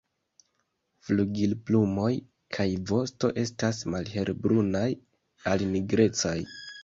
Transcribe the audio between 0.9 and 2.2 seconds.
Flugilplumoj